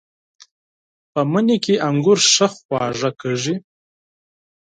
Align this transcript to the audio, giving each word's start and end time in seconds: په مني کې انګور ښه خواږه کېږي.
په 1.11 1.21
مني 1.31 1.57
کې 1.63 1.75
انګور 1.87 2.19
ښه 2.31 2.47
خواږه 2.55 3.11
کېږي. 3.21 3.55